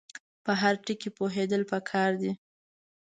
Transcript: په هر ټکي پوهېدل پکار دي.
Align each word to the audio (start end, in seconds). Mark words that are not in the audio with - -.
په 0.45 0.51
هر 0.61 0.73
ټکي 0.85 1.09
پوهېدل 1.17 1.61
پکار 1.71 2.11
دي. 2.21 2.31